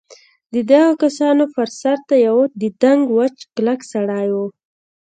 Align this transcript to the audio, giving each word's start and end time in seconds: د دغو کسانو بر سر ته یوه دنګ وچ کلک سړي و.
د 0.53 0.55
دغو 0.71 0.93
کسانو 1.03 1.43
بر 1.53 1.69
سر 1.81 1.97
ته 2.07 2.15
یوه 2.27 2.45
دنګ 2.83 3.01
وچ 3.17 3.37
کلک 3.55 3.79
سړي 3.93 4.27
و. 4.33 4.35